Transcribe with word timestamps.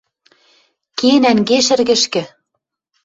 Ке, 0.97 1.11
нӓнге 1.23 1.57
шӹргӹшкӹ! 1.65 2.23